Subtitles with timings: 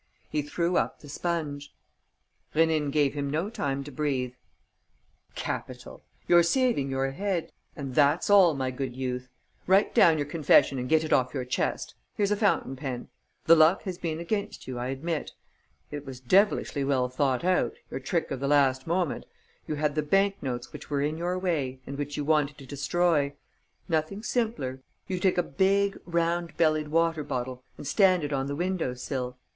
[0.31, 1.75] He threw up the sponge.
[2.55, 4.33] Rénine gave him no time to breathe:
[5.35, 6.01] "Capital!
[6.27, 9.29] You're saving your head; and that's all, my good youth!
[9.67, 11.93] Write down your confession and get it off your chest.
[12.15, 13.09] Here's a fountain pen....
[13.45, 15.33] The luck has been against you, I admit.
[15.91, 19.27] It was devilishly well thought out, your trick of the last moment.
[19.67, 22.65] You had the bank notes which were in your way and which you wanted to
[22.65, 23.35] destroy.
[23.87, 24.81] Nothing simpler.
[25.05, 29.37] You take a big, round bellied water bottle and stand it on the window sill.